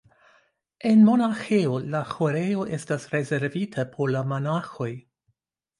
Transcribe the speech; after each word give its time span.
En 0.91 1.03
monaĥejoj 1.09 1.75
la 1.97 2.01
ĥorejo 2.15 2.67
estas 2.79 3.07
rezervita 3.15 3.87
por 3.95 4.17
la 4.19 4.27
monaĥoj. 4.33 4.95